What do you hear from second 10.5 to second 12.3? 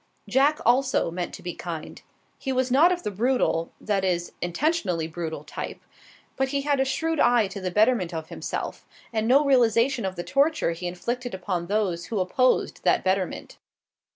he inflicted upon those who